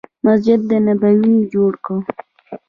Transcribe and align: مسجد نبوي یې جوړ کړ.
مسجد 0.25 0.61
نبوي 0.85 1.31
یې 1.39 1.49
جوړ 1.53 1.71
کړ. 1.85 1.95